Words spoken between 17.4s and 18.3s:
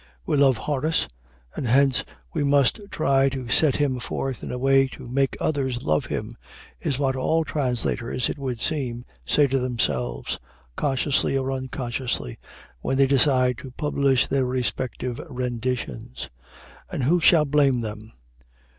blame them?